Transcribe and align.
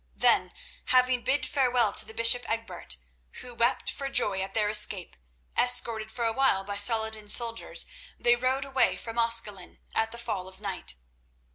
Then, 0.15 0.51
having 0.85 1.21
bid 1.23 1.45
farewell 1.45 1.93
to 1.93 2.03
the 2.07 2.15
bishop 2.15 2.43
Egbert, 2.49 2.97
who 3.33 3.53
wept 3.53 3.91
for 3.91 4.09
joy 4.09 4.41
at 4.41 4.55
their 4.55 4.67
escape, 4.67 5.15
escorted 5.55 6.11
for 6.11 6.25
a 6.25 6.33
while 6.33 6.63
by 6.63 6.77
Saladin's 6.77 7.35
soldiers, 7.35 7.85
they 8.19 8.35
rode 8.35 8.65
away 8.65 8.97
from 8.97 9.19
Ascalon 9.19 9.77
at 9.93 10.11
the 10.11 10.17
fall 10.17 10.47
of 10.47 10.59
night. 10.59 10.95